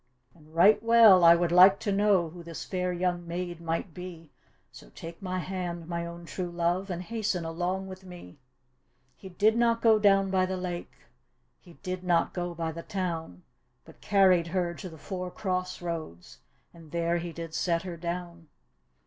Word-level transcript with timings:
"And 0.33 0.55
right 0.55 0.81
well 0.81 1.23
I 1.23 1.35
would 1.35 1.51
like 1.51 1.79
to 1.81 1.91
know 1.91 2.31
Who 2.31 2.41
this 2.41 2.65
fair 2.65 2.91
young 2.91 3.27
maid 3.27 3.61
might 3.61 3.93
be, 3.93 4.31
So 4.71 4.89
take 4.89 5.21
my 5.21 5.37
hand, 5.37 5.87
my 5.87 6.07
own 6.07 6.25
true 6.25 6.49
love, 6.49 6.89
And 6.89 7.03
hasten 7.03 7.45
along 7.45 7.85
with 7.87 8.03
me," 8.03 8.39
He 9.15 9.29
did 9.29 9.55
not 9.55 9.79
go 9.79 9.99
down 9.99 10.31
by 10.31 10.47
the 10.47 10.57
lake 10.57 10.95
He 11.59 11.73
did 11.83 12.03
not 12.03 12.33
go 12.33 12.55
by 12.55 12.71
the 12.71 12.81
town, 12.81 13.43
But 13.85 14.01
carried 14.01 14.47
her 14.47 14.73
to 14.73 14.89
the 14.89 14.97
four 14.97 15.29
cross 15.29 15.83
roads, 15.83 16.39
And 16.73 16.89
there 16.89 17.17
he 17.19 17.31
did 17.31 17.53
set 17.53 17.83
her 17.83 17.95
down. 17.95 18.47